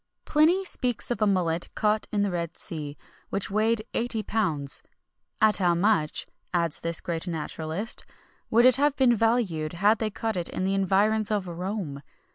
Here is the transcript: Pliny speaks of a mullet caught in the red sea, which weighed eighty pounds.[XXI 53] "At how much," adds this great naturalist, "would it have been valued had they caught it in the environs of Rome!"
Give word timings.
Pliny 0.25 0.65
speaks 0.65 1.11
of 1.11 1.21
a 1.21 1.27
mullet 1.27 1.69
caught 1.75 2.07
in 2.11 2.23
the 2.23 2.31
red 2.31 2.57
sea, 2.57 2.97
which 3.29 3.51
weighed 3.51 3.85
eighty 3.93 4.23
pounds.[XXI 4.23 4.89
53] 5.45 5.47
"At 5.49 5.57
how 5.57 5.75
much," 5.75 6.25
adds 6.51 6.79
this 6.79 7.01
great 7.01 7.27
naturalist, 7.27 8.03
"would 8.49 8.65
it 8.65 8.77
have 8.77 8.95
been 8.95 9.15
valued 9.15 9.73
had 9.73 9.99
they 9.99 10.09
caught 10.09 10.37
it 10.37 10.49
in 10.49 10.63
the 10.63 10.73
environs 10.73 11.29
of 11.29 11.47
Rome!" 11.47 12.01